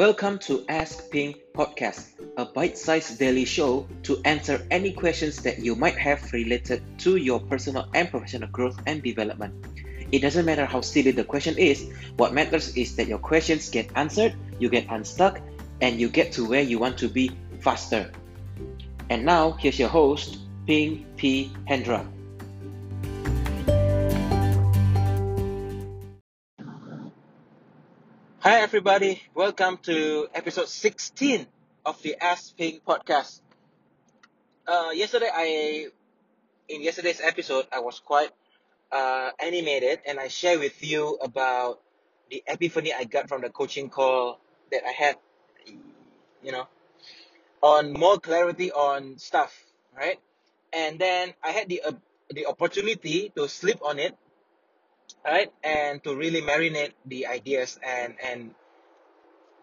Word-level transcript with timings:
Welcome 0.00 0.38
to 0.48 0.64
Ask 0.70 1.10
Ping 1.10 1.34
Podcast, 1.52 2.16
a 2.38 2.46
bite 2.46 2.78
sized 2.78 3.18
daily 3.18 3.44
show 3.44 3.86
to 4.04 4.16
answer 4.24 4.66
any 4.70 4.92
questions 4.92 5.42
that 5.42 5.58
you 5.58 5.76
might 5.76 5.98
have 5.98 6.32
related 6.32 6.80
to 7.00 7.16
your 7.16 7.38
personal 7.38 7.86
and 7.92 8.10
professional 8.10 8.48
growth 8.48 8.80
and 8.86 9.02
development. 9.02 9.52
It 10.10 10.20
doesn't 10.20 10.46
matter 10.46 10.64
how 10.64 10.80
silly 10.80 11.10
the 11.10 11.24
question 11.24 11.58
is, 11.58 11.92
what 12.16 12.32
matters 12.32 12.74
is 12.78 12.96
that 12.96 13.08
your 13.08 13.18
questions 13.18 13.68
get 13.68 13.90
answered, 13.94 14.32
you 14.58 14.70
get 14.70 14.86
unstuck, 14.88 15.38
and 15.82 16.00
you 16.00 16.08
get 16.08 16.32
to 16.32 16.48
where 16.48 16.62
you 16.62 16.78
want 16.78 16.96
to 16.96 17.06
be 17.06 17.32
faster. 17.60 18.10
And 19.10 19.26
now, 19.26 19.52
here's 19.52 19.78
your 19.78 19.90
host, 19.90 20.38
Ping 20.66 21.04
P. 21.18 21.52
Hendra. 21.68 22.08
Hi, 28.50 28.62
everybody. 28.62 29.22
Welcome 29.32 29.78
to 29.86 30.26
episode 30.34 30.66
16 30.66 31.46
of 31.86 32.02
the 32.02 32.16
Ask 32.20 32.56
Ping 32.56 32.80
podcast. 32.84 33.42
Uh, 34.66 34.90
yesterday, 34.92 35.30
I 35.32 35.86
in 36.68 36.82
yesterday's 36.82 37.20
episode, 37.22 37.68
I 37.70 37.78
was 37.78 38.00
quite 38.00 38.30
uh, 38.90 39.30
animated, 39.38 40.00
and 40.04 40.18
I 40.18 40.26
shared 40.26 40.58
with 40.58 40.82
you 40.82 41.14
about 41.22 41.78
the 42.28 42.42
epiphany 42.44 42.92
I 42.92 43.04
got 43.04 43.28
from 43.28 43.42
the 43.42 43.50
coaching 43.50 43.88
call 43.88 44.40
that 44.72 44.82
I 44.84 44.90
had. 44.90 45.14
You 46.42 46.50
know, 46.50 46.66
on 47.62 47.92
more 47.92 48.18
clarity 48.18 48.72
on 48.72 49.18
stuff, 49.18 49.54
right? 49.96 50.18
And 50.72 50.98
then 50.98 51.34
I 51.38 51.52
had 51.52 51.68
the 51.68 51.82
uh, 51.86 51.92
the 52.34 52.46
opportunity 52.46 53.30
to 53.36 53.46
sleep 53.46 53.78
on 53.86 54.00
it 54.00 54.18
right? 55.24 55.52
And 55.62 56.02
to 56.04 56.14
really 56.14 56.42
marinate 56.42 56.92
the 57.04 57.26
ideas 57.26 57.78
and 57.82 58.14
and 58.22 58.54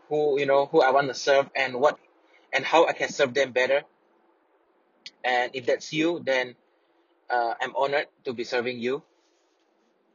who 0.09 0.39
you 0.39 0.45
know 0.45 0.65
who 0.65 0.81
i 0.81 0.91
want 0.91 1.07
to 1.07 1.13
serve 1.13 1.49
and 1.55 1.75
what 1.75 1.99
and 2.53 2.63
how 2.63 2.87
i 2.87 2.93
can 2.93 3.09
serve 3.09 3.33
them 3.33 3.51
better. 3.51 3.83
And 5.23 5.51
if 5.53 5.65
that's 5.65 5.91
you 5.91 6.21
then 6.23 6.55
uh, 7.29 7.53
i'm 7.61 7.75
honored 7.75 8.07
to 8.25 8.33
be 8.33 8.43
serving 8.43 8.79
you. 8.79 9.03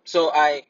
So 0.05 0.31
i 0.33 0.63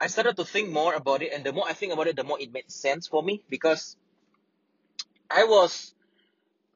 i 0.00 0.06
started 0.06 0.36
to 0.36 0.44
think 0.44 0.70
more 0.70 0.94
about 0.94 1.22
it 1.22 1.32
and 1.32 1.44
the 1.44 1.52
more 1.52 1.66
i 1.66 1.72
think 1.72 1.92
about 1.92 2.06
it 2.06 2.16
the 2.16 2.24
more 2.24 2.40
it 2.40 2.52
made 2.52 2.70
sense 2.70 3.08
for 3.08 3.22
me 3.22 3.42
because 3.50 3.96
i 5.30 5.44
was 5.44 5.92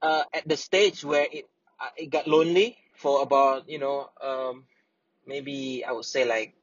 uh, 0.02 0.24
at 0.34 0.46
the 0.46 0.56
stage 0.56 1.05
where 1.05 1.27
it 1.30 1.46
uh, 1.80 1.94
it 1.96 2.11
got 2.11 2.27
lonely 2.27 2.77
for 2.96 3.22
about 3.22 3.68
you 3.68 3.78
know 3.78 4.11
um, 4.20 4.64
maybe 5.26 5.84
I 5.84 5.92
would 5.92 6.04
say 6.04 6.24
like 6.24 6.54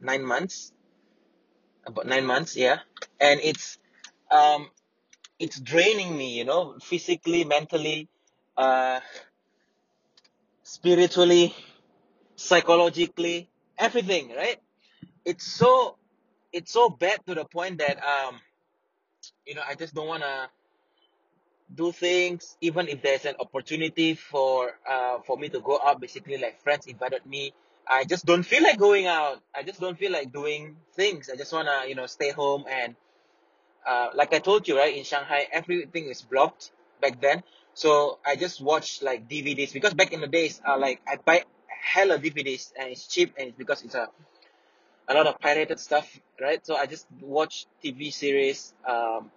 nine 0.00 0.24
months, 0.24 0.72
about 1.86 2.06
nine 2.06 2.26
months, 2.26 2.56
yeah. 2.56 2.78
And 3.20 3.40
it's 3.42 3.78
um, 4.30 4.70
it's 5.38 5.58
draining 5.60 6.16
me, 6.16 6.36
you 6.36 6.44
know, 6.44 6.76
physically, 6.82 7.44
mentally, 7.44 8.08
uh, 8.56 9.00
spiritually, 10.62 11.54
psychologically, 12.36 13.48
everything, 13.78 14.32
right? 14.36 14.58
It's 15.24 15.46
so 15.46 15.96
it's 16.52 16.72
so 16.72 16.88
bad 16.90 17.20
to 17.26 17.34
the 17.34 17.44
point 17.44 17.78
that 17.78 17.98
um, 17.98 18.40
you 19.46 19.54
know, 19.54 19.62
I 19.66 19.74
just 19.74 19.94
don't 19.94 20.06
wanna 20.08 20.50
do 21.74 21.92
things 21.92 22.56
even 22.60 22.88
if 22.88 23.02
there's 23.02 23.24
an 23.24 23.34
opportunity 23.40 24.14
for 24.14 24.72
uh 24.88 25.18
for 25.26 25.36
me 25.36 25.48
to 25.48 25.60
go 25.60 25.78
out 25.84 26.00
basically 26.00 26.36
like 26.38 26.60
friends 26.62 26.86
invited 26.86 27.24
me. 27.26 27.52
I 27.86 28.04
just 28.04 28.24
don't 28.24 28.44
feel 28.44 28.62
like 28.62 28.78
going 28.78 29.06
out. 29.06 29.40
I 29.54 29.62
just 29.64 29.80
don't 29.80 29.98
feel 29.98 30.12
like 30.12 30.32
doing 30.32 30.76
things. 30.94 31.28
I 31.32 31.36
just 31.36 31.52
want 31.52 31.68
to 31.68 31.88
you 31.88 31.94
know 31.94 32.06
stay 32.06 32.30
home 32.30 32.64
and 32.68 32.94
uh 33.86 34.08
like 34.14 34.34
i 34.34 34.38
told 34.38 34.68
you 34.68 34.76
right 34.76 34.94
in 34.96 35.04
shanghai 35.04 35.46
everything 35.52 36.04
is 36.06 36.22
blocked 36.22 36.72
back 37.00 37.20
then. 37.20 37.42
So 37.74 38.18
i 38.26 38.36
just 38.36 38.60
watch 38.60 39.02
like 39.02 39.28
dvds 39.28 39.72
because 39.72 39.94
back 39.94 40.12
in 40.12 40.20
the 40.20 40.26
days 40.26 40.60
uh 40.66 40.78
like 40.78 41.00
i 41.06 41.16
buy 41.16 41.44
hella 41.68 42.18
dvds 42.18 42.72
and 42.78 42.90
it's 42.90 43.06
cheap 43.06 43.34
and 43.38 43.48
it's 43.48 43.56
because 43.58 43.82
it's 43.82 43.94
a 43.94 44.08
a 45.08 45.14
lot 45.14 45.26
of 45.26 45.38
pirated 45.40 45.80
stuff 45.80 46.18
right? 46.40 46.64
So 46.64 46.76
i 46.76 46.86
just 46.86 47.06
watch 47.20 47.66
tv 47.82 48.12
series 48.12 48.74
um 48.86 49.30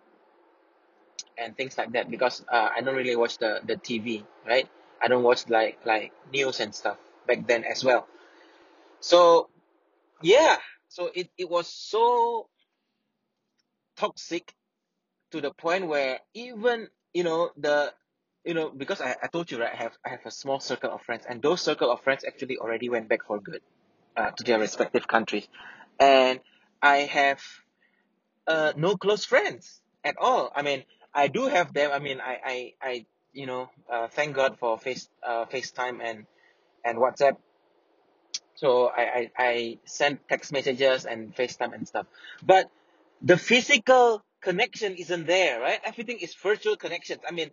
and 1.37 1.55
things 1.57 1.77
like 1.77 1.91
that 1.93 2.09
because 2.09 2.43
uh, 2.51 2.69
I 2.75 2.81
don't 2.81 2.95
really 2.95 3.15
watch 3.15 3.37
the, 3.37 3.59
the 3.65 3.75
TV, 3.75 4.23
right? 4.45 4.67
I 5.01 5.07
don't 5.07 5.23
watch 5.23 5.49
like 5.49 5.79
like 5.85 6.13
news 6.31 6.59
and 6.59 6.73
stuff 6.73 6.97
back 7.27 7.47
then 7.47 7.63
as 7.63 7.83
well. 7.83 8.07
So 8.99 9.49
yeah, 10.21 10.57
so 10.87 11.09
it, 11.13 11.29
it 11.37 11.49
was 11.49 11.67
so 11.67 12.47
toxic 13.97 14.53
to 15.31 15.41
the 15.41 15.51
point 15.51 15.87
where 15.87 16.19
even 16.33 16.87
you 17.13 17.23
know 17.23 17.49
the 17.57 17.93
you 18.45 18.53
know 18.53 18.69
because 18.69 19.01
I, 19.01 19.15
I 19.21 19.27
told 19.27 19.51
you 19.51 19.59
right 19.59 19.73
I 19.73 19.75
have 19.75 19.93
I 20.05 20.09
have 20.09 20.25
a 20.25 20.31
small 20.31 20.59
circle 20.59 20.91
of 20.91 21.01
friends 21.01 21.25
and 21.27 21.41
those 21.41 21.61
circle 21.61 21.91
of 21.91 22.01
friends 22.01 22.23
actually 22.23 22.57
already 22.57 22.89
went 22.89 23.09
back 23.09 23.25
for 23.25 23.39
good 23.39 23.61
uh, 24.15 24.31
to 24.31 24.43
their 24.43 24.59
respective 24.59 25.07
countries 25.07 25.47
and 25.99 26.39
I 26.81 26.97
have 26.97 27.41
uh, 28.47 28.73
no 28.75 28.97
close 28.97 29.25
friends 29.25 29.81
at 30.03 30.15
all. 30.19 30.51
I 30.55 30.61
mean 30.61 30.83
I 31.13 31.27
do 31.27 31.47
have 31.47 31.73
them. 31.73 31.91
I 31.91 31.99
mean, 31.99 32.19
I, 32.21 32.39
I, 32.43 32.73
I 32.81 33.05
you 33.33 33.45
know, 33.45 33.69
uh, 33.91 34.07
thank 34.07 34.35
God 34.35 34.57
for 34.59 34.77
Face, 34.77 35.09
uh, 35.25 35.45
FaceTime 35.45 35.99
and, 36.03 36.25
and 36.85 36.97
WhatsApp. 36.97 37.37
So 38.55 38.87
I, 38.87 39.01
I, 39.01 39.31
I 39.37 39.79
send 39.85 40.19
text 40.29 40.51
messages 40.51 41.05
and 41.05 41.35
FaceTime 41.35 41.73
and 41.73 41.87
stuff. 41.87 42.05
But 42.43 42.69
the 43.21 43.37
physical 43.37 44.23
connection 44.41 44.95
isn't 44.95 45.25
there, 45.27 45.59
right? 45.59 45.79
Everything 45.83 46.19
is 46.19 46.33
virtual 46.35 46.75
connections. 46.75 47.21
I 47.27 47.31
mean, 47.31 47.51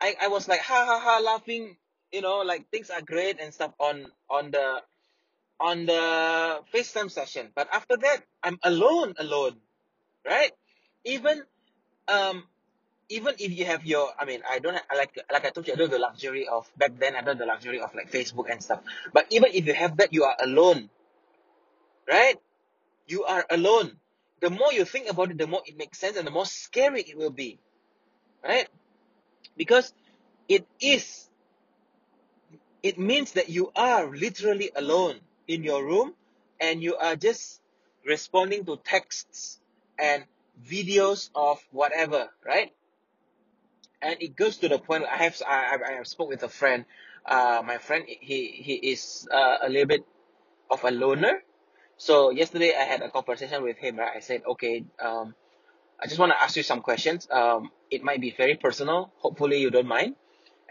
I, 0.00 0.14
I 0.22 0.28
was 0.28 0.48
like, 0.48 0.60
ha 0.60 0.84
ha 0.86 1.00
ha, 1.00 1.20
laughing, 1.20 1.76
you 2.12 2.20
know, 2.20 2.38
like 2.38 2.70
things 2.70 2.90
are 2.90 3.02
great 3.02 3.40
and 3.40 3.54
stuff 3.54 3.72
on, 3.78 4.06
on 4.28 4.50
the, 4.50 4.82
on 5.60 5.86
the 5.86 6.60
FaceTime 6.74 7.10
session. 7.10 7.50
But 7.54 7.68
after 7.72 7.96
that, 7.96 8.22
I'm 8.42 8.58
alone, 8.62 9.14
alone, 9.18 9.56
right? 10.26 10.52
Even, 11.04 11.42
um, 12.08 12.44
even 13.08 13.34
if 13.38 13.52
you 13.52 13.64
have 13.66 13.84
your 13.84 14.10
I 14.18 14.24
mean 14.24 14.40
I 14.48 14.58
don't 14.58 14.74
have, 14.74 14.84
like 14.96 15.18
like 15.32 15.44
I 15.44 15.50
told 15.50 15.66
you 15.66 15.74
I 15.74 15.76
don't 15.76 15.90
have 15.90 15.98
the 15.98 15.98
luxury 15.98 16.48
of 16.48 16.70
back 16.76 16.98
then 16.98 17.14
I 17.14 17.20
don't 17.20 17.36
have 17.36 17.38
the 17.38 17.46
luxury 17.46 17.80
of 17.80 17.94
like 17.94 18.10
Facebook 18.10 18.50
and 18.50 18.62
stuff. 18.62 18.80
But 19.12 19.26
even 19.30 19.50
if 19.52 19.66
you 19.66 19.74
have 19.74 19.96
that 19.98 20.12
you 20.12 20.24
are 20.24 20.36
alone. 20.42 20.90
Right? 22.08 22.36
You 23.06 23.24
are 23.24 23.46
alone. 23.50 23.96
The 24.40 24.50
more 24.50 24.72
you 24.72 24.84
think 24.84 25.08
about 25.08 25.30
it 25.30 25.38
the 25.38 25.46
more 25.46 25.62
it 25.66 25.76
makes 25.76 25.98
sense 25.98 26.16
and 26.16 26.26
the 26.26 26.30
more 26.30 26.46
scary 26.46 27.02
it 27.02 27.16
will 27.16 27.30
be. 27.30 27.58
Right? 28.42 28.68
Because 29.56 29.92
it 30.48 30.66
is 30.80 31.28
it 32.82 32.98
means 32.98 33.32
that 33.32 33.48
you 33.48 33.72
are 33.76 34.06
literally 34.14 34.70
alone 34.76 35.20
in 35.48 35.62
your 35.62 35.84
room 35.84 36.14
and 36.60 36.82
you 36.82 36.96
are 36.96 37.16
just 37.16 37.60
responding 38.06 38.64
to 38.66 38.76
texts 38.76 39.60
and 39.98 40.24
videos 40.66 41.30
of 41.34 41.60
whatever. 41.70 42.28
Right 42.44 42.72
and 44.04 44.16
it 44.20 44.36
goes 44.36 44.58
to 44.58 44.68
the 44.68 44.78
point 44.78 45.04
I 45.04 45.16
have 45.16 45.42
I, 45.46 45.78
I 45.88 45.92
have 45.94 46.06
spoke 46.06 46.28
with 46.28 46.42
a 46.42 46.48
friend. 46.48 46.84
Uh 47.26 47.62
my 47.64 47.78
friend 47.78 48.04
he 48.06 48.48
he 48.48 48.74
is 48.92 49.26
uh, 49.32 49.58
a 49.62 49.68
little 49.68 49.86
bit 49.88 50.04
of 50.70 50.84
a 50.84 50.90
loner. 50.90 51.42
So 51.96 52.30
yesterday 52.30 52.74
I 52.78 52.84
had 52.84 53.02
a 53.02 53.10
conversation 53.10 53.62
with 53.62 53.78
him 53.78 53.96
right? 53.96 54.12
I 54.16 54.20
said 54.20 54.42
okay 54.46 54.84
um 55.02 55.34
I 56.00 56.06
just 56.06 56.18
want 56.18 56.32
to 56.32 56.42
ask 56.42 56.56
you 56.56 56.62
some 56.62 56.80
questions. 56.82 57.26
Um 57.30 57.70
it 57.90 58.04
might 58.04 58.20
be 58.20 58.30
very 58.30 58.56
personal. 58.56 59.12
Hopefully 59.18 59.58
you 59.58 59.70
don't 59.70 59.88
mind. 59.88 60.16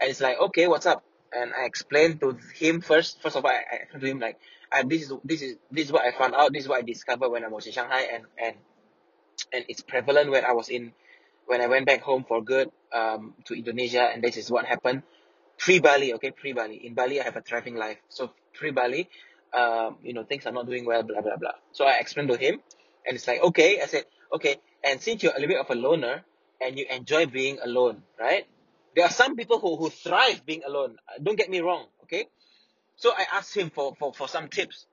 And 0.00 0.10
it's 0.10 0.20
like 0.20 0.38
okay 0.40 0.68
what's 0.68 0.86
up? 0.86 1.04
And 1.36 1.52
I 1.52 1.64
explained 1.64 2.20
to 2.20 2.38
him 2.54 2.80
first. 2.80 3.20
First 3.20 3.36
of 3.36 3.44
all 3.44 3.50
I, 3.50 3.64
I 3.72 3.76
explained 3.82 4.02
to 4.02 4.10
him 4.10 4.20
like 4.20 4.38
and 4.72 4.88
this 4.90 5.02
is 5.02 5.12
this 5.24 5.42
is 5.42 5.56
this 5.70 5.86
is 5.86 5.92
what 5.92 6.02
I 6.04 6.12
found 6.16 6.34
out. 6.34 6.52
This 6.52 6.64
is 6.64 6.68
what 6.68 6.78
I 6.78 6.82
discovered 6.82 7.30
when 7.30 7.44
I 7.44 7.48
was 7.48 7.66
in 7.66 7.72
Shanghai 7.72 8.06
and 8.12 8.24
and 8.38 8.56
and 9.52 9.64
it's 9.68 9.82
prevalent 9.82 10.30
when 10.30 10.44
I 10.44 10.52
was 10.52 10.68
in 10.68 10.92
when 11.46 11.60
I 11.60 11.66
went 11.66 11.86
back 11.86 12.02
home 12.02 12.24
for 12.26 12.42
good 12.42 12.70
um, 12.92 13.34
to 13.46 13.54
Indonesia, 13.54 14.02
and 14.12 14.22
this 14.22 14.36
is 14.36 14.50
what 14.50 14.64
happened 14.64 15.02
pre 15.58 15.78
Bali. 15.78 16.14
Okay, 16.14 16.30
pre 16.30 16.52
Bali. 16.52 16.86
In 16.86 16.94
Bali, 16.94 17.20
I 17.20 17.24
have 17.24 17.36
a 17.36 17.40
thriving 17.40 17.76
life. 17.76 17.98
So 18.08 18.30
pre 18.52 18.70
Bali, 18.70 19.08
um, 19.52 19.96
you 20.02 20.12
know, 20.12 20.24
things 20.24 20.46
are 20.46 20.52
not 20.52 20.66
doing 20.66 20.84
well. 20.84 21.02
Blah 21.02 21.20
blah 21.20 21.36
blah. 21.36 21.52
So 21.72 21.84
I 21.84 21.98
explained 21.98 22.30
to 22.30 22.36
him, 22.36 22.60
and 23.06 23.16
it's 23.16 23.26
like, 23.26 23.42
okay. 23.42 23.80
I 23.80 23.86
said, 23.86 24.04
okay. 24.32 24.56
And 24.82 25.00
since 25.00 25.22
you're 25.22 25.32
a 25.32 25.40
little 25.40 25.48
bit 25.48 25.60
of 25.60 25.70
a 25.70 25.74
loner 25.74 26.24
and 26.60 26.78
you 26.78 26.86
enjoy 26.90 27.26
being 27.26 27.58
alone, 27.62 28.02
right? 28.18 28.46
There 28.94 29.04
are 29.04 29.10
some 29.10 29.36
people 29.36 29.58
who 29.58 29.76
who 29.76 29.90
thrive 29.90 30.44
being 30.46 30.62
alone. 30.66 30.96
Don't 31.22 31.36
get 31.36 31.50
me 31.50 31.60
wrong. 31.60 31.86
Okay. 32.04 32.26
So 32.96 33.10
I 33.10 33.26
asked 33.32 33.56
him 33.56 33.70
for 33.70 33.94
for 33.98 34.12
for 34.12 34.28
some 34.28 34.48
tips. 34.48 34.86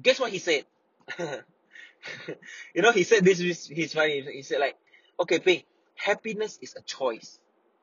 Guess 0.00 0.20
what 0.20 0.30
he 0.30 0.38
said? 0.38 0.64
you 1.18 2.82
know, 2.82 2.92
he 2.92 3.04
said 3.04 3.24
this. 3.24 3.40
is 3.40 3.66
He's 3.66 3.92
funny. 3.92 4.22
He 4.32 4.42
said 4.42 4.60
like, 4.60 4.76
okay, 5.20 5.38
Ping, 5.38 5.62
happiness 5.94 6.58
is 6.60 6.74
a 6.76 6.82
choice, 6.82 7.38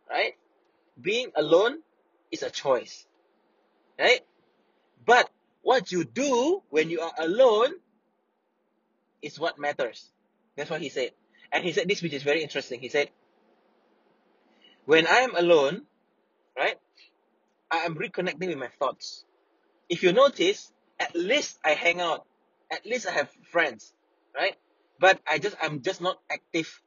right? 0.10 0.33
Being 1.00 1.31
alone 1.36 1.80
is 2.31 2.44
a 2.44 2.50
choice, 2.50 3.06
right? 4.00 4.22
But 5.06 5.30
what 5.62 5.92
you 5.92 6.04
do 6.04 6.63
when 6.69 6.89
you 6.89 7.01
are 7.01 7.13
alone 7.19 7.74
is 9.22 9.39
what 9.39 9.60
matters. 9.60 10.10
That's 10.56 10.69
what 10.69 10.81
he 10.81 10.89
said. 10.89 11.12
And 11.51 11.63
he 11.63 11.72
said 11.72 11.88
this, 11.88 12.01
which 12.01 12.13
is 12.13 12.24
very 12.24 12.42
interesting. 12.42 12.80
He 12.80 12.89
said, 12.89 13.10
when 14.86 15.06
I 15.07 15.19
am 15.19 15.36
alone, 15.36 15.84
right, 16.57 16.77
I 17.69 17.80
am 17.80 17.95
reconnecting 17.95 18.48
with 18.48 18.57
my 18.57 18.69
thoughts. 18.80 19.24
If 19.89 20.04
you 20.04 20.13
notice, 20.13 20.72
at 21.00 21.16
least 21.16 21.60
I 21.63 21.72
hang 21.72 22.01
out. 22.01 22.25
At 22.72 22.86
least 22.86 23.07
I 23.07 23.12
have 23.12 23.30
friends, 23.51 23.94
right? 24.36 24.56
But 25.00 25.19
I 25.27 25.39
just, 25.39 25.56
I'm 25.62 25.81
just 25.81 26.01
not 26.01 26.19
active 26.31 26.81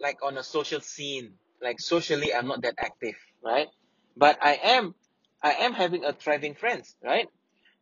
like 0.00 0.18
on 0.22 0.38
a 0.38 0.42
social 0.42 0.80
scene. 0.80 1.34
Like 1.62 1.80
socially, 1.80 2.34
I'm 2.34 2.48
not 2.48 2.62
that 2.62 2.74
active, 2.78 3.16
right? 3.44 3.68
But 4.16 4.38
I 4.42 4.58
am, 4.62 4.94
I 5.42 5.52
am 5.52 5.72
having 5.74 6.04
a 6.04 6.12
thriving 6.12 6.54
friends, 6.54 6.96
right? 7.02 7.28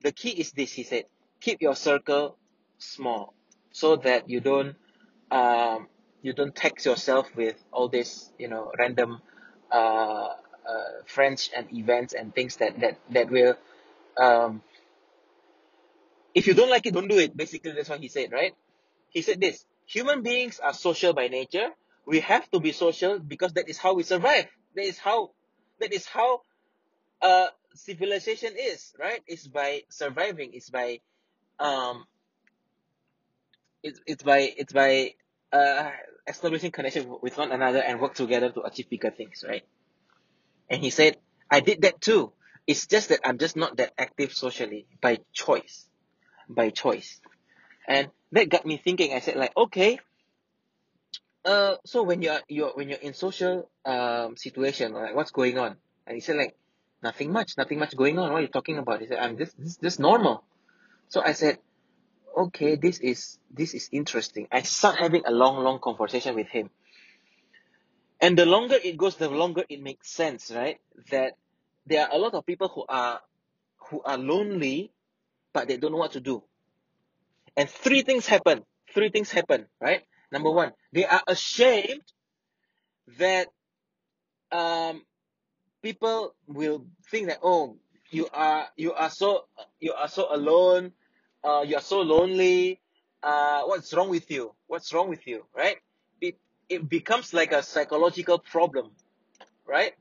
The 0.03 0.13
key 0.13 0.31
is 0.31 0.53
this, 0.53 0.73
he 0.73 0.83
said, 0.83 1.05
keep 1.41 1.63
your 1.63 1.77
circle 1.77 2.37
small 2.79 3.35
so 3.71 3.97
that 3.97 4.29
you 4.29 4.41
don't, 4.41 4.75
um, 5.31 5.89
you 6.23 6.33
don't 6.33 6.55
tax 6.55 6.87
yourself 6.87 7.29
with 7.37 7.57
all 7.73 7.89
this, 7.89 8.31
you 8.39 8.49
know, 8.49 8.73
random, 8.79 9.21
uh, 9.71 9.77
uh, 9.77 10.35
friends 11.07 11.51
and 11.57 11.73
events 11.73 12.15
and 12.15 12.35
things 12.35 12.57
that, 12.57 12.81
that, 12.81 12.99
that 13.11 13.31
will, 13.31 13.57
um, 14.21 14.63
if 16.35 16.47
you 16.47 16.55
don't 16.55 16.71
like 16.71 16.87
it, 16.87 16.95
don't 16.95 17.09
do 17.09 17.19
it. 17.19 17.37
Basically, 17.37 17.73
that's 17.73 17.89
what 17.89 18.01
he 18.01 18.09
said, 18.09 18.33
right? 18.33 18.55
He 19.11 19.23
said 19.23 19.41
this, 19.41 19.65
human 19.87 20.23
beings 20.23 20.61
are 20.61 20.75
social 20.75 21.13
by 21.13 21.29
nature 21.29 21.71
we 22.09 22.21
have 22.21 22.51
to 22.51 22.59
be 22.59 22.73
social 22.73 23.19
because 23.19 23.53
that 23.53 23.69
is 23.69 23.77
how 23.77 23.95
we 23.95 24.03
survive. 24.03 24.47
That 24.75 24.85
is 24.85 24.99
how 24.99 25.33
that 25.79 25.93
is 25.93 26.07
how 26.07 26.41
uh 27.21 27.49
civilization 27.75 28.55
is, 28.59 28.95
right? 28.99 29.21
It's 29.27 29.47
by 29.47 29.83
surviving, 29.91 30.51
it's 30.55 30.71
by 30.71 31.01
um 31.61 32.07
it's 33.83 34.01
it's 34.07 34.23
by 34.23 34.39
it's 34.57 34.73
by 34.73 35.15
uh 35.53 35.91
establishing 36.27 36.73
connection 36.73 37.15
with 37.23 37.37
one 37.37 37.53
another 37.53 37.81
and 37.81 38.01
work 38.01 38.15
together 38.15 38.51
to 38.51 38.63
achieve 38.63 38.89
bigger 38.89 39.11
things, 39.11 39.45
right? 39.47 39.65
And 40.71 40.83
he 40.83 40.91
said, 40.91 41.19
I 41.51 41.61
did 41.61 41.83
that 41.83 42.01
too. 42.01 42.33
It's 42.67 42.87
just 42.87 43.11
that 43.11 43.21
I'm 43.25 43.39
just 43.39 43.57
not 43.57 43.77
that 43.77 43.93
active 43.99 44.33
socially 44.33 44.87
by 45.01 45.19
choice. 45.33 45.87
By 46.49 46.71
choice. 46.71 47.21
And 47.87 48.09
that 48.33 48.49
got 48.49 48.67
me 48.67 48.77
thinking. 48.77 49.13
I 49.15 49.21
said 49.21 49.37
like, 49.37 49.57
okay, 49.57 50.01
uh, 51.49 51.77
so 51.85 52.03
when 52.03 52.21
you're 52.23 52.41
you're 52.49 52.73
when 52.75 52.89
you're 52.89 52.99
in 52.99 53.15
social 53.15 53.71
um 53.85 54.37
situation, 54.37 54.93
like 54.93 55.15
what's 55.15 55.31
going 55.31 55.59
on? 55.59 55.77
And 56.07 56.15
he 56.15 56.21
said 56.21 56.37
like, 56.37 56.57
nothing 57.03 57.33
much, 57.33 57.53
nothing 57.57 57.79
much 57.79 57.97
going 57.97 58.19
on. 58.19 58.33
What 58.33 58.39
are 58.39 58.43
you 58.43 58.49
talking 58.49 58.79
about? 58.79 59.01
He 59.01 59.07
said, 59.07 59.19
I'm 59.19 59.37
this 59.37 59.53
this 59.59 59.77
this 59.79 59.99
normal. 59.99 60.45
So 61.09 61.23
I 61.23 61.33
said, 61.33 61.59
okay, 62.37 62.77
this 62.77 62.99
is 62.99 63.39
this 63.51 63.75
is 63.75 63.89
interesting. 63.93 64.49
I 64.53 64.63
start 64.63 64.97
having 64.99 65.23
a 65.27 65.31
long, 65.31 65.65
long 65.65 65.81
conversation 65.81 66.35
with 66.35 66.49
him. 66.49 66.71
And 68.21 68.37
the 68.37 68.47
longer 68.47 68.77
it 68.83 68.97
goes, 68.97 69.17
the 69.17 69.31
longer 69.31 69.65
it 69.69 69.81
makes 69.81 70.11
sense, 70.11 70.51
right? 70.51 70.79
That 71.11 71.35
there 71.87 72.03
are 72.05 72.13
a 72.13 72.19
lot 72.19 72.35
of 72.35 72.45
people 72.45 72.69
who 72.69 72.85
are 72.89 73.21
who 73.89 74.03
are 74.03 74.19
lonely, 74.19 74.93
but 75.53 75.69
they 75.69 75.79
don't 75.79 75.93
know 75.93 75.99
what 75.99 76.13
to 76.13 76.21
do. 76.21 76.43
And 77.57 77.71
three 77.71 78.03
things 78.03 78.27
happen. 78.27 78.65
Three 78.93 79.11
things 79.11 79.31
happen, 79.31 79.67
right? 79.81 80.03
Number 80.31 80.51
one, 80.51 80.73
they 80.93 81.07
are 81.07 81.23
ashamed 81.27 82.03
that 83.19 83.49
um, 84.53 85.03
people 85.83 86.35
will 86.47 86.87
think 87.11 87.29
that 87.29 87.39
oh 87.43 87.77
you 88.11 88.29
are 88.33 88.67
you 88.77 88.93
are 88.93 89.11
so 89.11 89.45
you 89.81 89.93
are 89.93 90.09
so 90.09 90.35
alone, 90.35 90.93
uh, 91.45 91.65
you 91.67 91.77
are 91.77 91.83
so 91.83 92.01
lonely. 92.01 92.81
Uh, 93.23 93.63
what's 93.63 93.93
wrong 93.95 94.09
with 94.09 94.31
you? 94.31 94.55
What's 94.67 94.93
wrong 94.93 95.09
with 95.09 95.27
you? 95.27 95.45
Right? 95.57 95.77
It 96.21 96.39
it 96.69 96.89
becomes 96.89 97.33
like 97.33 97.53
a 97.53 97.63
psychological 97.63 98.39
problem, 98.39 98.91
right? 99.67 99.95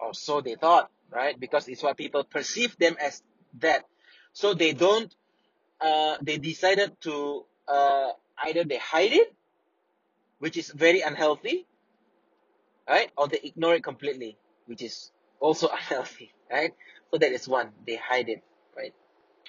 Or 0.00 0.14
so 0.14 0.40
they 0.40 0.54
thought, 0.54 0.90
right? 1.10 1.38
Because 1.38 1.68
it's 1.68 1.82
what 1.82 1.96
people 1.96 2.24
perceive 2.24 2.76
them 2.78 2.96
as 3.00 3.22
that. 3.60 3.84
So 4.32 4.54
they 4.54 4.72
don't. 4.72 5.12
Uh, 5.80 6.16
they 6.22 6.38
decided 6.38 7.00
to 7.02 7.44
uh, 7.68 8.10
either 8.44 8.64
they 8.64 8.78
hide 8.78 9.12
it, 9.12 9.34
which 10.38 10.56
is 10.56 10.70
very 10.70 11.00
unhealthy, 11.00 11.66
right? 12.88 13.10
Or 13.16 13.28
they 13.28 13.40
ignore 13.42 13.74
it 13.74 13.84
completely, 13.84 14.38
which 14.66 14.82
is 14.82 15.10
also 15.40 15.68
unhealthy, 15.72 16.32
right? 16.50 16.72
So 17.10 17.18
that 17.18 17.32
is 17.32 17.48
one, 17.48 17.70
they 17.86 17.96
hide 17.96 18.28
it, 18.28 18.42
right? 18.76 18.94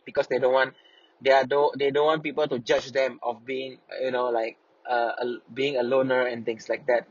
Because 0.05 0.27
they 0.27 0.39
don't 0.39 0.53
want, 0.53 0.73
they 1.21 1.31
are 1.31 1.45
do, 1.45 1.71
they 1.77 1.91
don't 1.91 2.05
want 2.05 2.23
people 2.23 2.47
to 2.47 2.59
judge 2.59 2.91
them 2.91 3.19
of 3.21 3.45
being, 3.45 3.79
you 4.01 4.11
know, 4.11 4.29
like 4.29 4.57
uh, 4.89 5.11
a, 5.17 5.25
being 5.53 5.77
a 5.77 5.83
loner 5.83 6.25
and 6.25 6.45
things 6.45 6.69
like 6.69 6.87
that, 6.87 7.07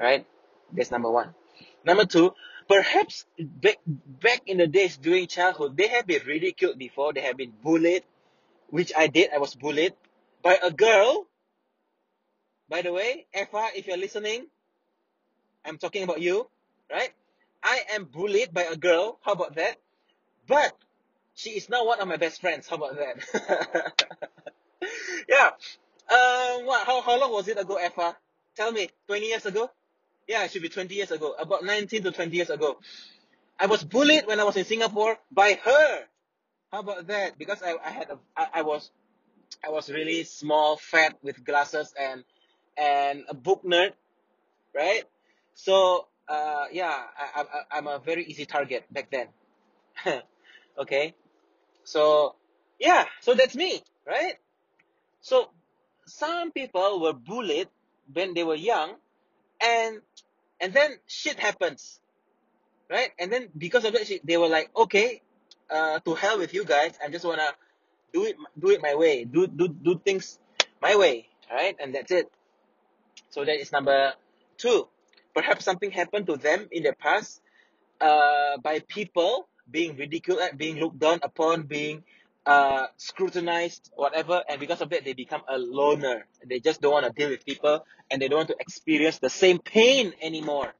right? 0.00 0.26
That's 0.72 0.90
number 0.90 1.10
one. 1.10 1.34
Number 1.84 2.04
two, 2.04 2.34
perhaps 2.68 3.24
back, 3.38 3.78
back 3.86 4.42
in 4.46 4.58
the 4.58 4.66
days 4.66 4.96
during 4.96 5.26
childhood, 5.26 5.76
they 5.76 5.88
have 5.88 6.06
been 6.06 6.22
ridiculed 6.26 6.78
before, 6.78 7.12
they 7.12 7.20
have 7.20 7.36
been 7.36 7.52
bullied, 7.62 8.04
which 8.68 8.92
I 8.96 9.06
did, 9.06 9.30
I 9.32 9.38
was 9.38 9.54
bullied, 9.54 9.94
by 10.42 10.58
a 10.62 10.70
girl. 10.70 11.26
By 12.68 12.82
the 12.82 12.92
way, 12.92 13.26
Eva, 13.34 13.68
if 13.76 13.86
you're 13.86 13.96
listening, 13.96 14.46
I'm 15.64 15.78
talking 15.78 16.02
about 16.02 16.20
you, 16.20 16.48
right? 16.90 17.10
I 17.62 17.82
am 17.94 18.04
bullied 18.04 18.52
by 18.52 18.62
a 18.62 18.76
girl. 18.76 19.18
How 19.22 19.32
about 19.32 19.54
that? 19.56 19.76
But 20.48 20.76
she 21.34 21.50
is 21.50 21.68
now 21.68 21.86
one 21.86 22.00
of 22.00 22.08
my 22.08 22.16
best 22.16 22.40
friends. 22.40 22.66
How 22.66 22.76
about 22.76 22.96
that? 22.96 24.08
yeah. 25.28 25.50
Um, 26.10 26.66
what? 26.66 26.86
How, 26.86 27.00
how 27.00 27.20
long 27.20 27.32
was 27.32 27.48
it 27.48 27.60
ago, 27.60 27.78
Eva? 27.78 28.16
Tell 28.56 28.72
me. 28.72 28.88
20 29.06 29.26
years 29.26 29.46
ago? 29.46 29.70
Yeah, 30.26 30.44
it 30.44 30.50
should 30.50 30.62
be 30.62 30.68
20 30.68 30.94
years 30.94 31.10
ago. 31.10 31.34
About 31.38 31.64
19 31.64 32.02
to 32.04 32.10
20 32.10 32.36
years 32.36 32.50
ago. 32.50 32.78
I 33.58 33.66
was 33.66 33.84
bullied 33.84 34.26
when 34.26 34.40
I 34.40 34.44
was 34.44 34.56
in 34.56 34.64
Singapore 34.64 35.18
by 35.30 35.58
her. 35.62 36.04
How 36.72 36.80
about 36.80 37.06
that? 37.06 37.38
Because 37.38 37.62
I, 37.62 37.74
I 37.84 37.90
had 37.90 38.10
a, 38.10 38.18
I, 38.36 38.46
I 38.54 38.62
was 38.62 38.90
I 39.64 39.70
was 39.70 39.90
really 39.90 40.24
small, 40.24 40.76
fat, 40.76 41.18
with 41.22 41.44
glasses 41.44 41.94
and 41.98 42.24
and 42.76 43.24
a 43.28 43.34
book 43.34 43.62
nerd, 43.64 43.92
right? 44.74 45.04
So 45.54 46.08
uh, 46.28 46.66
yeah, 46.72 46.92
I, 47.16 47.42
I, 47.42 47.78
I'm 47.78 47.86
a 47.86 47.98
very 47.98 48.24
easy 48.24 48.46
target 48.46 48.84
back 48.92 49.10
then. 49.10 49.28
okay, 50.78 51.14
so 51.84 52.36
yeah, 52.78 53.04
so 53.20 53.34
that's 53.34 53.54
me, 53.54 53.82
right? 54.06 54.34
So 55.20 55.50
some 56.06 56.52
people 56.52 57.00
were 57.00 57.12
bullied 57.12 57.68
when 58.12 58.34
they 58.34 58.44
were 58.44 58.56
young, 58.56 58.94
and 59.60 60.00
and 60.60 60.72
then 60.72 60.98
shit 61.06 61.38
happens, 61.38 62.00
right? 62.90 63.10
And 63.18 63.32
then 63.32 63.48
because 63.56 63.84
of 63.84 63.92
that 63.94 64.06
shit, 64.06 64.24
they 64.26 64.36
were 64.36 64.48
like, 64.48 64.70
okay, 64.76 65.22
uh, 65.70 65.98
to 66.00 66.14
hell 66.14 66.38
with 66.38 66.54
you 66.54 66.64
guys. 66.64 66.98
I 67.04 67.08
just 67.08 67.24
wanna 67.24 67.50
do 68.12 68.24
it 68.24 68.36
do 68.58 68.70
it 68.70 68.82
my 68.82 68.94
way. 68.94 69.24
Do 69.24 69.46
do 69.46 69.68
do 69.68 69.98
things 69.98 70.38
my 70.80 70.96
way 70.96 71.28
right 71.50 71.76
and 71.80 71.94
that's 71.94 72.10
it. 72.10 72.30
So 73.30 73.44
that 73.44 73.60
is 73.60 73.72
number 73.72 74.12
two. 74.58 74.88
Perhaps 75.34 75.64
something 75.64 75.90
happened 75.90 76.26
to 76.26 76.36
them 76.36 76.68
in 76.70 76.82
the 76.82 76.92
past 76.92 77.40
uh, 78.00 78.58
by 78.58 78.80
people 78.80 79.48
being 79.70 79.96
ridiculed 79.96 80.40
at 80.40 80.58
being 80.58 80.76
looked 80.76 80.98
down 80.98 81.20
upon 81.22 81.62
being 81.62 82.04
uh, 82.44 82.86
scrutinized 82.96 83.90
whatever 83.94 84.42
and 84.48 84.58
because 84.58 84.80
of 84.80 84.90
that 84.90 85.04
they 85.04 85.14
become 85.14 85.42
a 85.48 85.56
loner. 85.56 86.26
They 86.44 86.60
just 86.60 86.82
don't 86.82 86.92
want 86.92 87.06
to 87.06 87.12
deal 87.12 87.30
with 87.30 87.46
people 87.46 87.86
and 88.10 88.20
they 88.20 88.28
don't 88.28 88.38
want 88.38 88.48
to 88.48 88.56
experience 88.60 89.18
the 89.18 89.30
same 89.30 89.58
pain 89.58 90.12
anymore. 90.20 90.74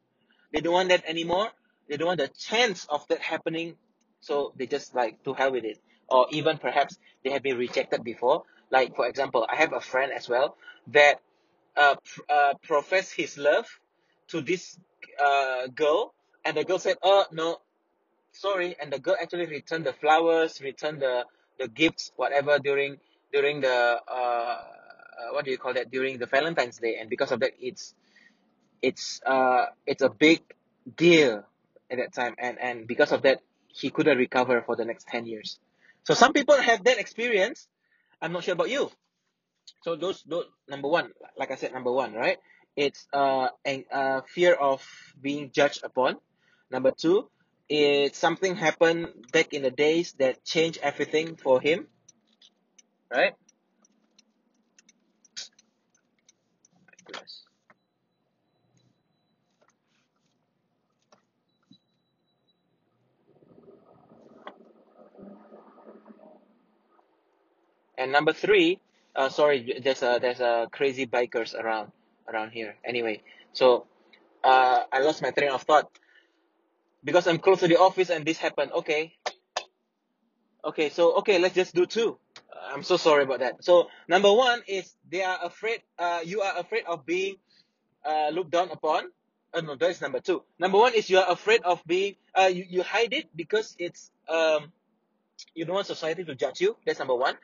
They 0.53 0.61
don't 0.61 0.75
want 0.75 0.91
that 0.91 1.05
anymore. 1.07 1.49
They 1.89 1.97
don't 1.97 2.09
want 2.09 2.21
the 2.21 2.29
chance 2.29 2.87
of 2.91 3.07
that 3.09 3.21
happening. 3.21 3.77
So 4.21 4.53
they 4.57 4.67
just 4.67 4.95
like 4.95 5.23
to 5.25 5.33
hell 5.33 5.53
with 5.53 5.65
it 5.65 5.79
or 6.13 6.27
even 6.31 6.59
perhaps 6.59 6.99
they 7.25 7.31
have 7.31 7.43
been 7.43 7.59
rejected 7.59 8.05
before. 8.05 8.45
Like 8.71 8.97
for 8.97 9.07
example, 9.09 9.47
I 9.51 9.57
have 9.57 9.73
a 9.73 9.81
friend 9.81 10.13
as 10.13 10.29
well 10.29 10.57
that 10.89 11.21
uh, 11.77 11.97
pr- 12.05 12.23
uh 12.29 12.55
professed 12.63 13.15
his 13.15 13.39
love 13.39 13.67
to 14.29 14.41
this 14.43 14.79
uh 15.23 15.69
girl, 15.69 16.15
and 16.45 16.57
the 16.57 16.65
girl 16.65 16.79
said, 16.79 16.99
"Oh 17.03 17.27
no, 17.33 17.61
sorry," 18.33 18.77
and 18.81 18.93
the 18.93 18.99
girl 19.01 19.17
actually 19.21 19.47
returned 19.47 19.85
the 19.87 19.93
flowers, 19.95 20.61
returned 20.61 21.01
the 21.03 21.27
the 21.59 21.69
gifts, 21.69 22.13
whatever 22.17 22.59
during 22.59 22.99
during 23.33 23.61
the 23.61 24.01
uh, 24.09 24.13
uh 24.13 25.29
what 25.33 25.45
do 25.45 25.51
you 25.51 25.59
call 25.59 25.75
that 25.75 25.91
during 25.91 26.19
the 26.19 26.27
Valentine's 26.27 26.79
Day, 26.79 26.97
and 27.01 27.11
because 27.11 27.33
of 27.33 27.41
that, 27.41 27.53
it's 27.61 27.95
it's 28.83 29.21
uh 29.27 29.67
it's 29.87 30.03
a 30.03 30.11
big 30.11 30.43
deal 30.97 31.45
at 31.91 31.99
that 31.99 32.13
time, 32.15 32.35
and 32.39 32.59
and 32.61 32.87
because 32.87 33.13
of 33.13 33.23
that, 33.23 33.41
he 33.69 33.91
couldn't 33.91 34.19
recover 34.19 34.63
for 34.63 34.77
the 34.77 34.85
next 34.85 35.07
ten 35.09 35.27
years. 35.27 35.59
So 36.05 36.15
some 36.15 36.33
people 36.33 36.57
have 36.61 36.85
that 36.85 36.99
experience. 36.99 37.69
I'm 38.21 38.33
not 38.33 38.45
sure 38.45 38.55
about 38.55 38.71
you. 38.71 38.91
So 39.83 39.97
those, 39.97 40.23
those 40.25 40.47
number 40.69 40.89
one, 40.89 41.11
like 41.37 41.51
I 41.51 41.57
said, 41.57 41.73
number 41.73 41.93
one, 41.93 42.13
right? 42.15 42.39
It's 42.77 43.07
uh, 43.13 43.49
a, 43.67 43.85
uh 43.93 44.21
fear 44.27 44.55
of 44.55 44.83
being 45.21 45.51
judged 45.53 45.85
upon. 45.85 46.17
Number 46.71 46.91
two, 46.91 47.29
it's 47.69 48.19
something 48.19 48.57
happened 48.57 49.09
back 49.33 49.53
in 49.53 49.63
the 49.63 49.71
days 49.71 50.15
that 50.19 50.45
changed 50.45 50.79
everything 50.83 51.37
for 51.37 51.61
him, 51.61 51.87
right? 53.11 53.35
And 68.03 68.11
number 68.11 68.33
three, 68.33 68.81
uh, 69.15 69.29
sorry, 69.29 69.79
there's 69.81 70.03
a 70.03 70.19
there's 70.21 70.41
a 70.41 70.67
crazy 70.73 71.07
bikers 71.07 71.55
around 71.55 71.93
around 72.27 72.51
here. 72.51 72.75
Anyway, 72.85 73.23
so 73.53 73.87
uh, 74.43 74.83
I 74.93 74.99
lost 75.07 75.23
my 75.23 75.31
train 75.31 75.53
of 75.53 75.63
thought 75.63 75.87
because 77.05 77.29
I'm 77.29 77.39
close 77.39 77.61
to 77.61 77.69
the 77.69 77.79
office 77.79 78.11
and 78.11 78.27
this 78.27 78.39
happened. 78.39 78.73
Okay, 78.73 79.15
okay, 80.65 80.89
so 80.91 81.15
okay, 81.23 81.39
let's 81.39 81.55
just 81.55 81.77
do 81.77 81.87
two. 81.87 82.19
I'm 82.75 82.83
so 82.83 82.97
sorry 82.97 83.23
about 83.23 83.39
that. 83.39 83.63
So 83.63 83.87
number 84.09 84.33
one 84.33 84.63
is 84.67 84.97
they 85.09 85.23
are 85.23 85.39
afraid. 85.39 85.83
Uh, 85.97 86.21
you 86.25 86.41
are 86.43 86.59
afraid 86.59 86.83
of 86.91 87.07
being 87.07 87.37
uh, 88.05 88.31
looked 88.35 88.51
down 88.51 88.71
upon. 88.73 89.15
Uh, 89.55 89.61
no, 89.61 89.77
that 89.77 89.91
is 89.91 90.01
number 90.01 90.19
two. 90.19 90.43
Number 90.59 90.79
one 90.79 90.95
is 90.95 91.09
you 91.09 91.19
are 91.19 91.31
afraid 91.31 91.63
of 91.63 91.81
being. 91.87 92.17
Uh, 92.35 92.51
you, 92.51 92.67
you 92.69 92.83
hide 92.83 93.13
it 93.13 93.31
because 93.37 93.77
it's 93.79 94.11
um, 94.29 94.73
you 95.55 95.65
don't 95.65 95.77
want 95.77 95.87
society 95.87 96.25
to 96.25 96.35
judge 96.35 96.61
you. 96.61 96.77
That's 96.85 96.99
number 96.99 97.15
one, 97.15 97.37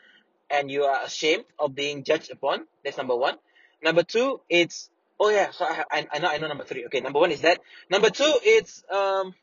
and 0.50 0.70
you 0.70 0.84
are 0.84 1.04
ashamed 1.04 1.44
of 1.58 1.74
being 1.74 2.04
judged 2.04 2.30
upon. 2.30 2.66
That's 2.84 2.96
number 2.96 3.16
one. 3.16 3.36
Number 3.82 4.02
two, 4.02 4.40
it's 4.48 4.90
oh 5.20 5.30
yeah. 5.30 5.50
So 5.50 5.64
I 5.64 5.84
I, 5.90 6.06
I 6.12 6.18
know 6.18 6.28
I 6.28 6.38
know 6.38 6.48
number 6.48 6.64
three. 6.64 6.86
Okay, 6.86 7.00
number 7.00 7.18
one 7.18 7.30
is 7.30 7.42
that. 7.42 7.60
Number 7.90 8.10
two, 8.10 8.32
it's 8.42 8.82
um 8.90 9.34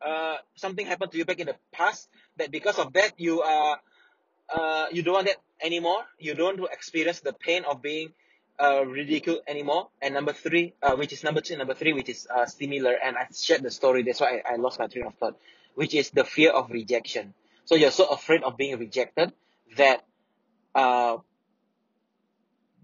uh 0.00 0.36
something 0.56 0.86
happened 0.86 1.12
to 1.12 1.18
you 1.18 1.24
back 1.24 1.38
in 1.40 1.46
the 1.46 1.56
past 1.72 2.08
that 2.38 2.50
because 2.50 2.78
of 2.78 2.92
that 2.94 3.12
you 3.18 3.42
are 3.42 3.78
uh, 4.52 4.86
you 4.92 5.02
don't 5.02 5.14
want 5.14 5.26
that 5.26 5.36
anymore. 5.62 6.04
You 6.18 6.34
don't 6.34 6.60
experience 6.72 7.20
the 7.20 7.32
pain 7.32 7.64
of 7.64 7.82
being 7.82 8.12
uh, 8.58 8.84
ridiculed 8.84 9.40
anymore. 9.46 9.88
And 10.02 10.14
number 10.14 10.32
three, 10.32 10.74
uh, 10.82 10.96
which 10.96 11.12
is 11.12 11.22
number 11.22 11.40
two, 11.40 11.56
number 11.56 11.74
three, 11.74 11.92
which 11.92 12.08
is 12.08 12.26
uh, 12.26 12.46
similar, 12.46 12.92
and 12.92 13.16
I 13.16 13.26
shared 13.34 13.62
the 13.62 13.70
story. 13.70 14.02
That's 14.02 14.20
why 14.20 14.42
I, 14.44 14.54
I 14.54 14.56
lost 14.56 14.78
my 14.78 14.86
train 14.86 15.06
of 15.06 15.14
thought, 15.14 15.36
which 15.74 15.94
is 15.94 16.10
the 16.10 16.24
fear 16.24 16.50
of 16.50 16.70
rejection. 16.70 17.34
So 17.64 17.76
you're 17.76 17.92
so 17.92 18.06
afraid 18.06 18.42
of 18.42 18.56
being 18.56 18.78
rejected 18.78 19.32
that 19.76 20.04
uh, 20.74 21.18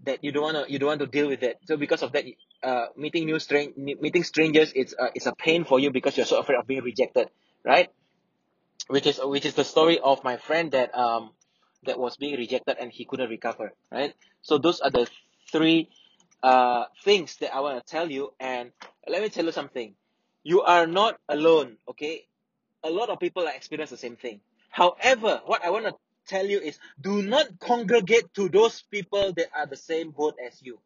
that 0.03 0.23
you 0.23 0.31
don't 0.31 0.43
want 0.43 0.67
to 0.67 0.71
you 0.71 0.79
don't 0.79 0.87
want 0.87 0.99
to 0.99 1.07
deal 1.07 1.27
with 1.27 1.43
it. 1.43 1.57
So 1.65 1.77
because 1.77 2.03
of 2.03 2.11
that, 2.13 2.25
uh, 2.63 2.87
meeting 2.95 3.25
new 3.25 3.39
strange 3.39 3.75
meeting 3.77 4.23
strangers, 4.23 4.71
it's 4.75 4.93
uh, 4.97 5.09
it's 5.15 5.25
a 5.25 5.35
pain 5.35 5.65
for 5.65 5.79
you 5.79 5.91
because 5.91 6.17
you're 6.17 6.25
so 6.25 6.39
afraid 6.39 6.57
of 6.57 6.67
being 6.67 6.83
rejected, 6.83 7.29
right? 7.63 7.89
Which 8.87 9.05
is 9.05 9.19
which 9.21 9.45
is 9.45 9.53
the 9.53 9.63
story 9.63 9.99
of 9.99 10.23
my 10.23 10.37
friend 10.37 10.71
that 10.71 10.95
um 10.97 11.31
that 11.83 11.99
was 11.99 12.17
being 12.17 12.37
rejected 12.37 12.77
and 12.79 12.91
he 12.91 13.05
couldn't 13.05 13.29
recover, 13.29 13.73
right? 13.91 14.13
So 14.41 14.57
those 14.57 14.79
are 14.81 14.89
the 14.89 15.07
three 15.51 15.89
uh, 16.43 16.85
things 17.03 17.37
that 17.37 17.53
I 17.53 17.59
want 17.61 17.83
to 17.83 17.91
tell 17.91 18.09
you. 18.11 18.33
And 18.39 18.71
let 19.07 19.21
me 19.21 19.29
tell 19.29 19.45
you 19.45 19.51
something. 19.51 19.95
You 20.43 20.61
are 20.61 20.87
not 20.87 21.17
alone, 21.27 21.77
okay? 21.89 22.25
A 22.83 22.89
lot 22.89 23.09
of 23.09 23.19
people 23.19 23.47
are 23.47 23.53
experiencing 23.53 23.95
the 23.95 23.99
same 23.99 24.15
thing. 24.15 24.41
However, 24.69 25.41
what 25.45 25.65
I 25.65 25.69
want 25.71 25.85
to 25.85 25.95
tell 26.27 26.45
you 26.45 26.59
is 26.59 26.79
do 26.99 27.21
not 27.21 27.59
congregate 27.59 28.33
to 28.35 28.49
those 28.49 28.81
people 28.81 29.33
that 29.33 29.47
are 29.55 29.65
the 29.65 29.77
same 29.77 30.11
boat 30.11 30.35
as 30.45 30.61
you. 30.61 30.79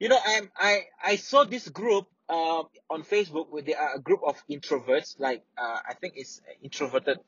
You 0.00 0.08
know, 0.08 0.18
I'm, 0.24 0.50
I, 0.56 0.80
I 1.02 1.16
saw 1.16 1.44
this 1.44 1.68
group 1.68 2.06
uh, 2.28 2.64
on 2.90 3.02
Facebook 3.02 3.46
where 3.50 3.62
they 3.62 3.74
are 3.74 3.94
a 3.96 4.00
group 4.00 4.20
of 4.26 4.42
introverts, 4.50 5.18
like 5.20 5.44
uh, 5.56 5.78
I 5.88 5.94
think 5.94 6.14
it's 6.16 6.42
introverted 6.62 7.18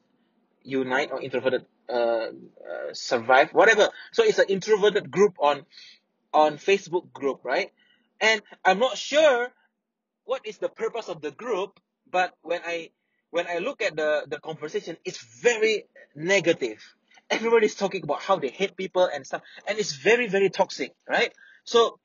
unite 0.66 1.10
or 1.12 1.22
introverted 1.22 1.64
uh, 1.88 1.92
uh, 1.92 2.30
survive 2.92 3.50
whatever 3.52 3.88
so 4.12 4.24
it's 4.24 4.38
an 4.38 4.46
introverted 4.48 5.10
group 5.10 5.36
on 5.38 5.64
on 6.34 6.56
facebook 6.58 7.12
group 7.12 7.40
right 7.44 7.70
and 8.20 8.42
i'm 8.64 8.78
not 8.78 8.98
sure 8.98 9.48
what 10.24 10.44
is 10.44 10.58
the 10.58 10.68
purpose 10.68 11.08
of 11.08 11.20
the 11.20 11.30
group 11.30 11.78
but 12.10 12.34
when 12.42 12.60
i 12.66 12.90
when 13.30 13.46
i 13.48 13.58
look 13.58 13.82
at 13.82 13.96
the 13.96 14.24
the 14.28 14.38
conversation 14.38 14.96
it's 15.04 15.22
very 15.42 15.84
negative 16.14 16.78
everybody's 17.30 17.74
talking 17.74 18.02
about 18.02 18.20
how 18.22 18.36
they 18.36 18.48
hate 18.48 18.76
people 18.76 19.04
and 19.12 19.26
stuff 19.26 19.42
and 19.66 19.78
it's 19.78 19.92
very 19.96 20.28
very 20.28 20.50
toxic 20.50 20.92
right 21.08 21.32
so 21.64 21.98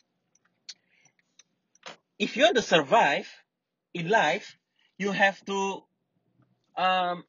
if 2.19 2.35
you 2.37 2.43
want 2.43 2.55
to 2.55 2.61
survive 2.61 3.27
in 3.93 4.09
life 4.09 4.57
you 4.97 5.11
have 5.11 5.43
to 5.45 5.83
um 6.77 7.23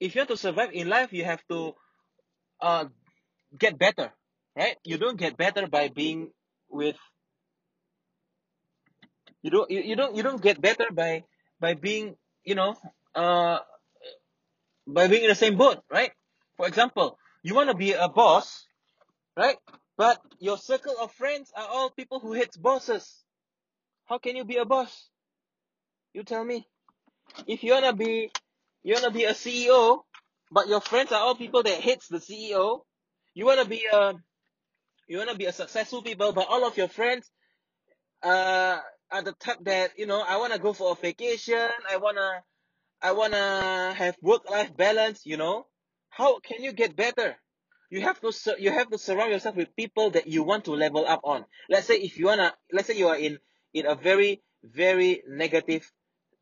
if 0.00 0.14
you 0.14 0.20
want 0.20 0.30
to 0.30 0.36
survive 0.36 0.70
in 0.72 0.88
life, 0.88 1.12
you 1.12 1.24
have 1.24 1.42
to 1.48 1.74
uh, 2.60 2.86
get 3.56 3.78
better, 3.78 4.10
right? 4.56 4.76
You 4.84 4.96
don't 4.96 5.18
get 5.18 5.36
better 5.36 5.66
by 5.66 5.88
being 5.88 6.30
with 6.70 6.96
you 9.42 9.50
don't 9.50 9.70
you, 9.70 9.80
you 9.80 9.96
don't 9.96 10.16
you 10.16 10.22
don't 10.22 10.40
get 10.40 10.60
better 10.60 10.86
by 10.92 11.24
by 11.60 11.74
being 11.74 12.16
you 12.44 12.54
know 12.54 12.76
uh 13.14 13.58
by 14.86 15.08
being 15.08 15.24
in 15.24 15.28
the 15.30 15.34
same 15.34 15.56
boat, 15.56 15.78
right? 15.90 16.12
For 16.56 16.66
example, 16.66 17.18
you 17.42 17.54
want 17.54 17.70
to 17.70 17.76
be 17.76 17.92
a 17.92 18.08
boss, 18.08 18.66
right? 19.36 19.56
But 19.96 20.20
your 20.40 20.58
circle 20.58 20.94
of 21.00 21.12
friends 21.12 21.52
are 21.56 21.66
all 21.68 21.90
people 21.90 22.20
who 22.20 22.32
hate 22.32 22.50
bosses. 22.60 23.24
How 24.06 24.18
can 24.18 24.36
you 24.36 24.44
be 24.44 24.56
a 24.56 24.64
boss? 24.64 25.08
You 26.14 26.24
tell 26.24 26.44
me. 26.44 26.66
If 27.46 27.62
you 27.64 27.72
wanna 27.74 27.92
be 27.94 28.30
you 28.82 28.94
wanna 28.94 29.10
be 29.12 29.24
a 29.24 29.32
CEO, 29.34 30.02
but 30.50 30.68
your 30.68 30.80
friends 30.80 31.12
are 31.12 31.20
all 31.20 31.34
people 31.36 31.62
that 31.62 31.80
hates 31.80 32.08
the 32.08 32.18
CEO. 32.18 32.82
You 33.34 33.46
wanna 33.46 33.64
be 33.66 33.86
a 33.92 34.14
you 35.08 35.18
wanna 35.18 35.36
be 35.36 35.46
a 35.46 35.52
successful 35.52 36.02
people, 36.02 36.32
but 36.32 36.48
all 36.48 36.66
of 36.66 36.76
your 36.76 36.88
friends 36.88 37.30
uh 38.22 38.78
are 39.12 39.22
the 39.22 39.32
type 39.32 39.58
that 39.64 39.98
you 39.98 40.06
know 40.06 40.20
I 40.20 40.36
wanna 40.36 40.58
go 40.58 40.72
for 40.72 40.92
a 40.92 40.94
vacation. 40.94 41.68
I 41.88 41.96
wanna 41.96 42.42
I 43.02 43.12
wanna 43.12 43.94
have 43.96 44.16
work 44.22 44.48
life 44.50 44.76
balance. 44.76 45.24
You 45.24 45.36
know, 45.36 45.66
how 46.08 46.38
can 46.40 46.62
you 46.62 46.72
get 46.72 46.96
better? 46.96 47.36
You 47.90 48.02
have 48.02 48.20
to 48.20 48.32
you 48.58 48.70
have 48.70 48.90
to 48.90 48.98
surround 48.98 49.32
yourself 49.32 49.56
with 49.56 49.74
people 49.76 50.10
that 50.10 50.26
you 50.26 50.42
want 50.42 50.64
to 50.66 50.72
level 50.72 51.06
up 51.06 51.20
on. 51.24 51.44
Let's 51.68 51.86
say 51.86 51.96
if 51.96 52.18
you 52.18 52.26
wanna 52.26 52.54
let's 52.72 52.88
say 52.88 52.96
you 52.96 53.08
are 53.08 53.16
in 53.16 53.38
in 53.74 53.86
a 53.86 53.94
very 53.94 54.42
very 54.62 55.22
negative 55.26 55.90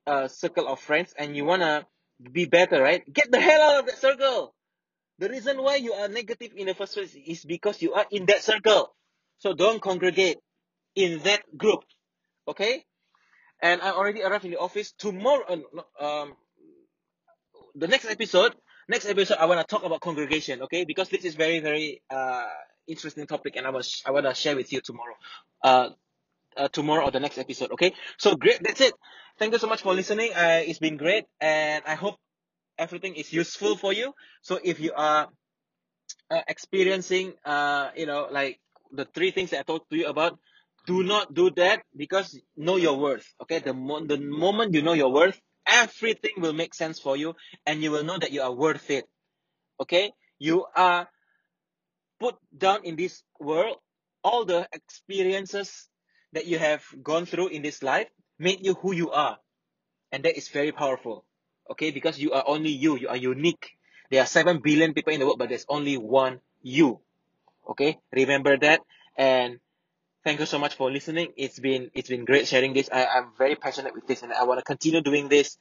uh, 0.06 0.28
circle 0.28 0.66
of 0.66 0.80
friends 0.80 1.14
and 1.18 1.36
you 1.36 1.44
wanna 1.44 1.86
be 2.32 2.46
better, 2.46 2.82
right? 2.82 3.02
Get 3.12 3.30
the 3.30 3.40
hell 3.40 3.62
out 3.62 3.80
of 3.80 3.86
that 3.86 3.98
circle. 3.98 4.54
The 5.18 5.28
reason 5.28 5.62
why 5.62 5.76
you 5.76 5.92
are 5.92 6.08
negative 6.08 6.52
in 6.56 6.66
the 6.66 6.74
first 6.74 6.94
place 6.94 7.14
is 7.14 7.44
because 7.44 7.82
you 7.82 7.94
are 7.94 8.06
in 8.10 8.26
that 8.26 8.42
circle. 8.42 8.94
So 9.38 9.52
don't 9.52 9.80
congregate 9.80 10.38
in 10.94 11.20
that 11.20 11.42
group. 11.56 11.84
Okay? 12.48 12.84
And 13.62 13.80
I 13.82 13.90
already 13.90 14.22
arrived 14.22 14.44
in 14.44 14.50
the 14.50 14.58
office 14.58 14.92
tomorrow. 14.92 15.44
Uh, 15.48 16.04
um, 16.04 16.36
the 17.74 17.88
next 17.88 18.06
episode, 18.06 18.54
next 18.88 19.06
episode, 19.06 19.38
I 19.38 19.46
want 19.46 19.60
to 19.60 19.66
talk 19.66 19.84
about 19.84 20.00
congregation. 20.00 20.62
Okay? 20.62 20.84
Because 20.84 21.08
this 21.08 21.24
is 21.24 21.34
very, 21.34 21.60
very 21.60 22.02
uh, 22.10 22.46
interesting 22.86 23.26
topic, 23.26 23.56
and 23.56 23.66
I 23.66 23.70
was 23.70 24.02
I 24.06 24.10
want 24.10 24.26
to 24.26 24.34
share 24.34 24.56
with 24.56 24.72
you 24.72 24.80
tomorrow. 24.80 25.14
Uh, 25.62 25.90
uh, 26.56 26.68
tomorrow 26.68 27.04
or 27.04 27.10
the 27.10 27.20
next 27.20 27.38
episode. 27.38 27.70
Okay, 27.72 27.94
so 28.16 28.34
great. 28.34 28.60
That's 28.62 28.80
it. 28.80 28.94
Thank 29.38 29.52
you 29.52 29.58
so 29.58 29.68
much 29.68 29.82
for 29.82 29.94
listening. 29.94 30.32
Uh, 30.34 30.62
it's 30.66 30.80
been 30.80 30.96
great, 30.96 31.24
and 31.40 31.84
I 31.86 31.94
hope 31.94 32.16
everything 32.76 33.14
is 33.14 33.32
useful 33.32 33.76
for 33.76 33.92
you. 33.92 34.12
So 34.42 34.58
if 34.62 34.80
you 34.80 34.92
are 34.96 35.28
uh, 36.30 36.42
experiencing, 36.48 37.34
uh, 37.44 37.90
you 37.96 38.06
know, 38.06 38.28
like 38.30 38.58
the 38.92 39.04
three 39.04 39.30
things 39.30 39.50
that 39.50 39.60
I 39.60 39.62
talked 39.62 39.90
to 39.90 39.96
you 39.96 40.06
about, 40.06 40.38
do 40.88 41.04
not 41.04 41.34
do 41.36 41.50
that 41.60 41.84
because 41.94 42.40
know 42.56 42.76
your 42.80 42.96
worth. 42.96 43.28
Okay, 43.44 43.60
the 43.60 43.74
mo- 43.76 44.00
the 44.00 44.16
moment 44.16 44.72
you 44.72 44.80
know 44.80 44.96
your 44.96 45.12
worth, 45.12 45.36
everything 45.68 46.40
will 46.40 46.56
make 46.56 46.72
sense 46.72 46.98
for 46.98 47.14
you, 47.14 47.36
and 47.68 47.84
you 47.84 47.92
will 47.92 48.04
know 48.08 48.16
that 48.16 48.32
you 48.32 48.40
are 48.40 48.52
worth 48.52 48.88
it. 48.88 49.04
Okay, 49.78 50.16
you 50.40 50.64
are 50.74 51.06
put 52.18 52.40
down 52.56 52.88
in 52.88 52.96
this 52.96 53.20
world. 53.38 53.76
All 54.24 54.44
the 54.48 54.66
experiences 54.72 55.86
that 56.32 56.46
you 56.48 56.58
have 56.58 56.82
gone 57.04 57.28
through 57.28 57.48
in 57.52 57.62
this 57.62 57.84
life 57.84 58.08
made 58.40 58.64
you 58.64 58.74
who 58.74 58.92
you 58.92 59.12
are. 59.12 59.38
And 60.10 60.24
that 60.24 60.36
is 60.36 60.48
very 60.48 60.72
powerful. 60.72 61.24
Okay, 61.70 61.92
because 61.92 62.18
you 62.18 62.32
are 62.32 62.44
only 62.48 62.72
you, 62.72 62.96
you 62.96 63.08
are 63.08 63.16
unique. 63.16 63.76
There 64.10 64.24
are 64.24 64.26
7 64.26 64.60
billion 64.64 64.94
people 64.96 65.12
in 65.12 65.20
the 65.20 65.26
world, 65.26 65.38
but 65.38 65.50
there's 65.52 65.68
only 65.68 65.96
one 66.00 66.40
you. 66.64 67.00
Okay, 67.68 68.00
remember 68.10 68.56
that. 68.56 68.80
And 69.16 69.60
thank 70.24 70.40
you 70.40 70.46
so 70.46 70.58
much 70.58 70.74
for 70.76 70.90
listening. 70.90 71.32
It's 71.36 71.58
been 71.58 71.90
it's 71.94 72.08
been 72.08 72.24
great 72.24 72.46
sharing 72.46 72.72
this. 72.72 72.88
I, 72.92 73.06
I'm 73.06 73.32
very 73.36 73.56
passionate 73.56 73.94
with 73.94 74.06
this 74.06 74.22
and 74.22 74.32
I 74.32 74.44
want 74.44 74.58
to 74.58 74.64
continue 74.64 75.00
doing 75.00 75.28
this 75.28 75.56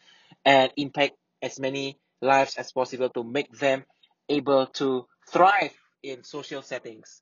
and 0.46 0.72
impact 0.78 1.16
as 1.42 1.60
many 1.60 1.98
lives 2.22 2.56
as 2.58 2.72
possible 2.72 3.10
to 3.10 3.24
make 3.24 3.52
them 3.58 3.86
able 4.30 4.68
to 4.68 5.06
thrive 5.32 5.74
in 6.04 6.24
social 6.24 6.62
settings. 6.62 7.22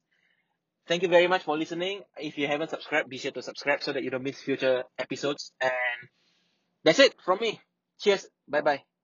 Thank 0.88 1.02
you 1.02 1.10
very 1.10 1.28
much 1.28 1.44
for 1.44 1.58
listening. 1.58 2.02
If 2.18 2.38
you 2.38 2.48
haven't 2.48 2.70
subscribed, 2.70 3.10
be 3.10 3.18
sure 3.18 3.32
to 3.32 3.42
subscribe 3.42 3.82
so 3.82 3.94
that 3.94 4.04
you 4.04 4.12
don't 4.12 4.24
miss 4.24 4.40
future 4.40 4.84
episodes. 5.00 5.52
And 5.60 5.72
that's 6.84 7.00
it 7.00 7.16
from 7.26 7.40
me. 7.40 7.60
Cheers. 8.00 8.28
Bye 8.48 8.62
bye. 8.62 8.95